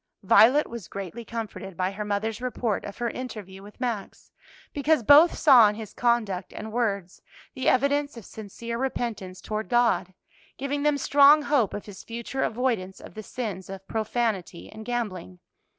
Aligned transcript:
Violet 0.23 0.67
was 0.67 0.87
greatly 0.87 1.23
comforted 1.23 1.77
by 1.77 1.91
her 1.91 2.03
mother's 2.03 2.41
report 2.41 2.85
of 2.85 2.97
her 2.97 3.11
interview 3.11 3.61
with 3.61 3.79
Max, 3.79 4.31
because 4.73 5.03
both 5.03 5.37
saw 5.37 5.67
in 5.69 5.75
his 5.75 5.93
conduct 5.93 6.51
and 6.53 6.71
words 6.73 7.21
the 7.53 7.69
evidence 7.69 8.17
of 8.17 8.25
sincere 8.25 8.79
repentance 8.79 9.39
toward 9.41 9.69
God, 9.69 10.15
giving 10.57 10.81
them 10.81 10.97
strong 10.97 11.43
hope 11.43 11.75
of 11.75 11.85
his 11.85 12.03
future 12.03 12.41
avoidance 12.41 12.99
of 12.99 13.13
the 13.13 13.21
sins 13.21 13.69
of 13.69 13.87
profanity 13.87 14.71
and 14.71 14.85
gambling. 14.85 15.37